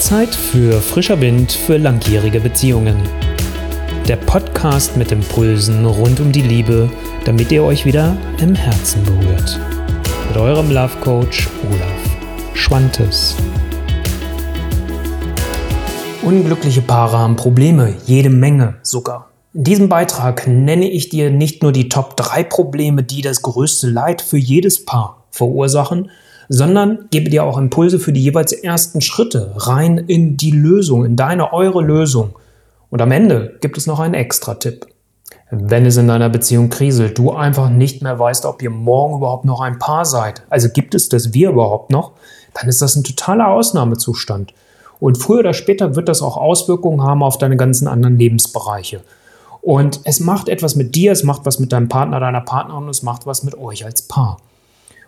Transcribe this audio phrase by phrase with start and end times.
[0.00, 2.96] Zeit für frischer Wind für langjährige Beziehungen.
[4.08, 6.90] Der Podcast mit Impulsen rund um die Liebe,
[7.26, 9.60] damit ihr euch wieder im Herzen berührt.
[10.28, 13.36] Mit eurem Love Coach Olaf Schwantes.
[16.22, 19.28] Unglückliche Paare haben Probleme, jede Menge sogar.
[19.52, 23.90] In diesem Beitrag nenne ich dir nicht nur die Top 3 Probleme, die das größte
[23.90, 26.10] Leid für jedes Paar verursachen,
[26.52, 31.14] sondern gebe dir auch Impulse für die jeweils ersten Schritte rein in die Lösung, in
[31.14, 32.34] deine, eure Lösung.
[32.90, 34.84] Und am Ende gibt es noch einen Extra-Tipp.
[35.52, 39.44] Wenn es in deiner Beziehung kriselt, du einfach nicht mehr weißt, ob ihr morgen überhaupt
[39.44, 42.12] noch ein Paar seid, also gibt es das Wir überhaupt noch,
[42.54, 44.52] dann ist das ein totaler Ausnahmezustand.
[44.98, 49.02] Und früher oder später wird das auch Auswirkungen haben auf deine ganzen anderen Lebensbereiche.
[49.62, 53.04] Und es macht etwas mit dir, es macht was mit deinem Partner, deiner Partnerin, es
[53.04, 54.38] macht was mit euch als Paar.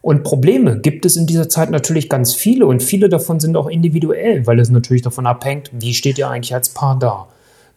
[0.00, 3.66] Und Probleme gibt es in dieser Zeit natürlich ganz viele und viele davon sind auch
[3.66, 7.26] individuell, weil es natürlich davon abhängt, wie steht ihr eigentlich als Paar da.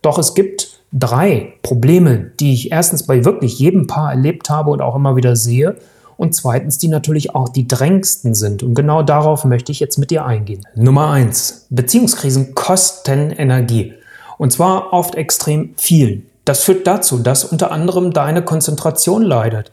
[0.01, 4.81] Doch es gibt drei Probleme, die ich erstens bei wirklich jedem Paar erlebt habe und
[4.81, 5.77] auch immer wieder sehe
[6.21, 8.61] und zweitens, die natürlich auch die drängendsten sind.
[8.61, 10.67] Und genau darauf möchte ich jetzt mit dir eingehen.
[10.75, 13.93] Nummer eins: Beziehungskrisen kosten Energie.
[14.37, 16.23] Und zwar oft extrem viel.
[16.45, 19.71] Das führt dazu, dass unter anderem deine Konzentration leidet.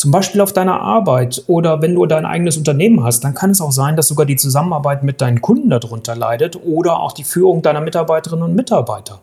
[0.00, 3.60] Zum Beispiel auf deiner Arbeit oder wenn du dein eigenes Unternehmen hast, dann kann es
[3.60, 7.60] auch sein, dass sogar die Zusammenarbeit mit deinen Kunden darunter leidet oder auch die Führung
[7.60, 9.20] deiner Mitarbeiterinnen und Mitarbeiter.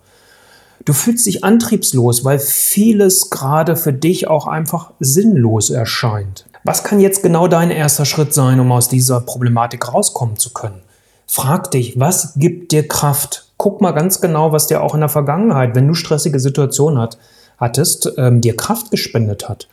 [0.86, 6.45] Du fühlst dich antriebslos, weil vieles gerade für dich auch einfach sinnlos erscheint.
[6.64, 10.84] Was kann jetzt genau dein erster Schritt sein, um aus dieser Problematik rauskommen zu können?
[11.25, 13.47] Frag dich, was gibt dir Kraft?
[13.58, 17.17] Guck mal ganz genau, was dir auch in der Vergangenheit, wenn du stressige Situationen hat,
[17.58, 19.67] hattest, ähm, dir Kraft gespendet hat.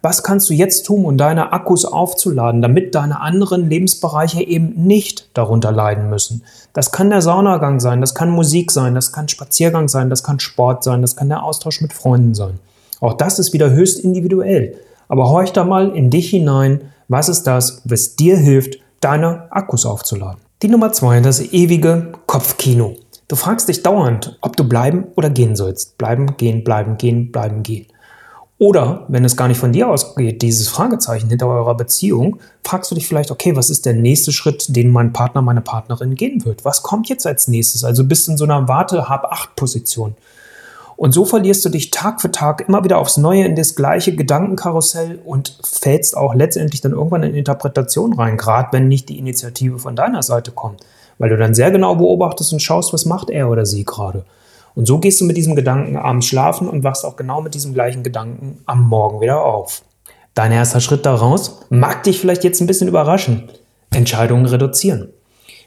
[0.00, 5.28] Was kannst du jetzt tun, um deine Akkus aufzuladen, damit deine anderen Lebensbereiche eben nicht
[5.34, 6.44] darunter leiden müssen?
[6.72, 10.38] Das kann der Saunagang sein, das kann Musik sein, das kann Spaziergang sein, das kann
[10.38, 12.60] Sport sein, das kann der Austausch mit Freunden sein.
[13.00, 14.76] Auch das ist wieder höchst individuell.
[15.08, 19.86] Aber horch da mal in dich hinein, was ist das, was dir hilft, deine Akkus
[19.86, 20.40] aufzuladen.
[20.62, 22.96] Die Nummer zwei, das ewige Kopfkino.
[23.28, 25.98] Du fragst dich dauernd, ob du bleiben oder gehen sollst.
[25.98, 27.86] Bleiben, gehen, bleiben, gehen, bleiben, gehen.
[28.60, 32.96] Oder wenn es gar nicht von dir ausgeht, dieses Fragezeichen hinter eurer Beziehung, fragst du
[32.96, 36.64] dich vielleicht, okay, was ist der nächste Schritt, den mein Partner, meine Partnerin gehen wird?
[36.64, 37.84] Was kommt jetzt als nächstes?
[37.84, 40.16] Also bist in so einer Warte-Hab-Acht-Position.
[40.96, 44.16] Und so verlierst du dich Tag für Tag immer wieder aufs Neue in das gleiche
[44.16, 49.78] Gedankenkarussell und fällst auch letztendlich dann irgendwann in Interpretation rein, gerade wenn nicht die Initiative
[49.78, 50.80] von deiner Seite kommt.
[51.18, 54.24] Weil du dann sehr genau beobachtest und schaust, was macht er oder sie gerade.
[54.78, 57.74] Und so gehst du mit diesem Gedanken abends schlafen und wachst auch genau mit diesem
[57.74, 59.82] gleichen Gedanken am Morgen wieder auf.
[60.34, 63.50] Dein erster Schritt daraus mag dich vielleicht jetzt ein bisschen überraschen.
[63.92, 65.08] Entscheidungen reduzieren.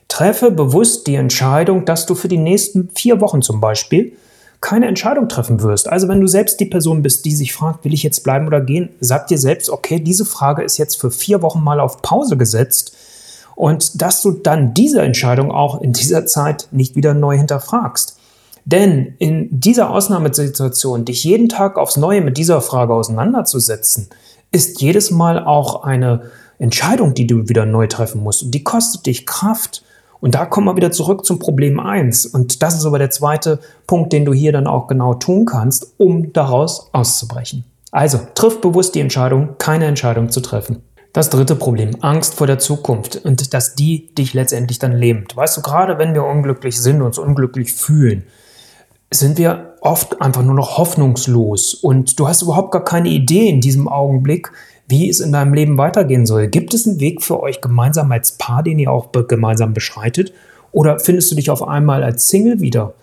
[0.07, 4.13] Treffe bewusst die Entscheidung, dass du für die nächsten vier Wochen zum Beispiel
[4.61, 5.89] keine Entscheidung treffen wirst.
[5.89, 8.61] Also wenn du selbst die Person bist, die sich fragt, will ich jetzt bleiben oder
[8.61, 12.37] gehen, sag dir selbst, okay, diese Frage ist jetzt für vier Wochen mal auf Pause
[12.37, 12.95] gesetzt
[13.55, 18.19] und dass du dann diese Entscheidung auch in dieser Zeit nicht wieder neu hinterfragst.
[18.65, 24.09] Denn in dieser Ausnahmesituation, dich jeden Tag aufs Neue mit dieser Frage auseinanderzusetzen,
[24.51, 26.23] ist jedes Mal auch eine
[26.59, 28.43] Entscheidung, die du wieder neu treffen musst.
[28.43, 29.83] Und die kostet dich Kraft.
[30.19, 32.27] Und da kommen wir wieder zurück zum Problem 1.
[32.27, 35.93] Und das ist aber der zweite Punkt, den du hier dann auch genau tun kannst,
[35.97, 37.65] um daraus auszubrechen.
[37.91, 40.83] Also, triff bewusst die Entscheidung, keine Entscheidung zu treffen.
[41.13, 45.35] Das dritte Problem, Angst vor der Zukunft und dass die dich letztendlich dann lähmt.
[45.35, 48.23] Weißt du, gerade wenn wir unglücklich sind, uns unglücklich fühlen,
[49.13, 53.59] sind wir oft einfach nur noch hoffnungslos und du hast überhaupt gar keine Idee in
[53.59, 54.51] diesem Augenblick,
[54.87, 56.47] wie es in deinem Leben weitergehen soll.
[56.47, 60.33] Gibt es einen Weg für euch gemeinsam als Paar, den ihr auch gemeinsam beschreitet?
[60.71, 62.93] Oder findest du dich auf einmal als Single wieder?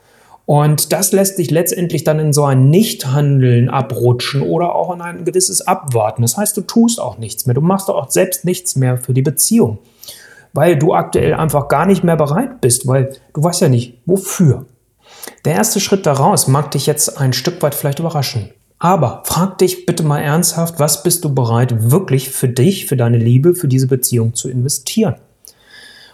[0.46, 5.26] Und das lässt dich letztendlich dann in so ein Nichthandeln abrutschen oder auch in ein
[5.26, 6.22] gewisses Abwarten.
[6.22, 7.54] Das heißt, du tust auch nichts mehr.
[7.54, 9.76] Du machst auch selbst nichts mehr für die Beziehung,
[10.54, 14.64] weil du aktuell einfach gar nicht mehr bereit bist, weil du weißt ja nicht, wofür.
[15.44, 18.50] Der erste Schritt daraus mag dich jetzt ein Stück weit vielleicht überraschen.
[18.78, 23.18] Aber frag dich bitte mal ernsthaft, was bist du bereit, wirklich für dich, für deine
[23.18, 25.16] Liebe, für diese Beziehung zu investieren?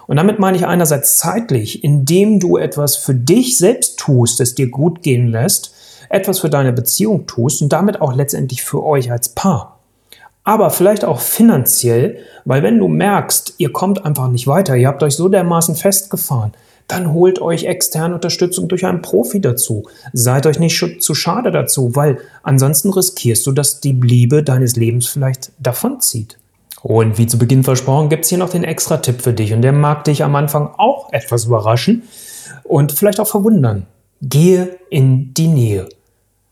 [0.07, 4.71] Und damit meine ich einerseits zeitlich, indem du etwas für dich selbst tust, das dir
[4.71, 5.75] gut gehen lässt,
[6.11, 9.81] etwas für deine Beziehung tust und damit auch letztendlich für euch als Paar.
[10.45, 15.03] Aber vielleicht auch finanziell, weil wenn du merkst, ihr kommt einfach nicht weiter, ihr habt
[15.03, 16.53] euch so dermaßen festgefahren,
[16.89, 19.85] dann holt euch externe Unterstützung durch einen Profi dazu.
[20.13, 25.07] Seid euch nicht zu schade dazu, weil ansonsten riskierst du, dass die Liebe deines Lebens
[25.07, 26.39] vielleicht davonzieht.
[26.83, 29.63] Und wie zu Beginn versprochen, gibt es hier noch den extra Tipp für dich und
[29.63, 32.03] der mag dich am Anfang auch etwas überraschen.
[32.63, 33.87] und vielleicht auch verwundern.
[34.21, 35.89] Gehe in die Nähe.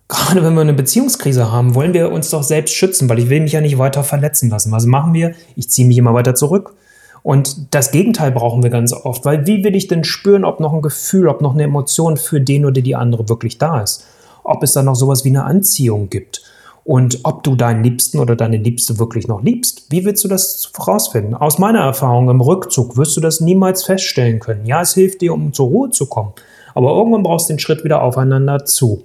[0.09, 3.41] Gerade wenn wir eine Beziehungskrise haben, wollen wir uns doch selbst schützen, weil ich will
[3.41, 4.71] mich ja nicht weiter verletzen lassen.
[4.73, 5.33] Was machen wir?
[5.57, 6.75] Ich ziehe mich immer weiter zurück.
[7.23, 10.73] Und das Gegenteil brauchen wir ganz oft, weil wie will ich denn spüren, ob noch
[10.73, 14.05] ein Gefühl, ob noch eine Emotion für den oder die andere wirklich da ist?
[14.43, 16.43] Ob es da noch sowas wie eine Anziehung gibt?
[16.85, 20.69] Und ob du deinen Liebsten oder deine Liebste wirklich noch liebst, wie willst du das
[20.73, 21.35] vorausfinden?
[21.35, 24.67] Aus meiner Erfahrung im Rückzug wirst du das niemals feststellen können.
[24.67, 26.33] Ja, es hilft dir, um zur Ruhe zu kommen,
[26.75, 29.05] aber irgendwann brauchst du den Schritt wieder aufeinander zu.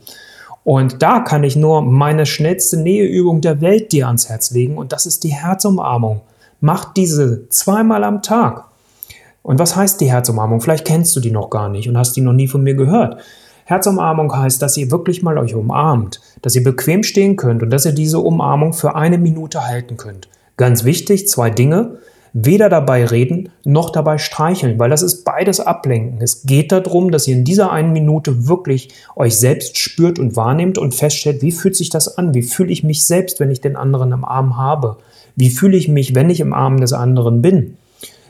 [0.63, 4.91] Und da kann ich nur meine schnellste Näheübung der Welt dir ans Herz legen und
[4.91, 6.21] das ist die Herzumarmung.
[6.59, 8.65] Mach diese zweimal am Tag.
[9.43, 10.59] Und was heißt die Herzumarmung?
[10.59, 13.17] Vielleicht kennst du die noch gar nicht und hast die noch nie von mir gehört.
[13.65, 17.85] Herzumarmung heißt, dass ihr wirklich mal euch umarmt, dass ihr bequem stehen könnt und dass
[17.85, 20.29] ihr diese Umarmung für eine Minute halten könnt.
[20.55, 21.97] Ganz wichtig, zwei Dinge.
[22.33, 26.21] Weder dabei reden noch dabei streicheln, weil das ist beides Ablenken.
[26.21, 30.77] Es geht darum, dass ihr in dieser einen Minute wirklich euch selbst spürt und wahrnehmt
[30.77, 32.33] und feststellt, wie fühlt sich das an?
[32.33, 34.97] Wie fühle ich mich selbst, wenn ich den anderen im Arm habe?
[35.37, 37.77] Wie fühle ich mich, wenn ich im Arm des anderen bin?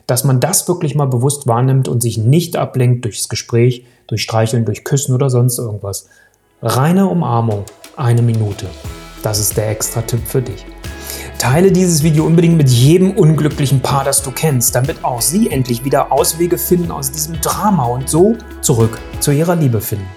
[0.08, 4.66] dass man das wirklich mal bewusst wahrnimmt und sich nicht ablenkt durchs Gespräch, durch Streicheln,
[4.66, 6.08] durch Küssen oder sonst irgendwas.
[6.62, 7.66] Reine Umarmung,
[7.98, 8.68] eine Minute.
[9.22, 10.66] Das ist der extra Tipp für dich.
[11.38, 15.84] Teile dieses Video unbedingt mit jedem unglücklichen Paar, das du kennst, damit auch sie endlich
[15.84, 20.17] wieder Auswege finden aus diesem Drama und so zurück zu ihrer Liebe finden.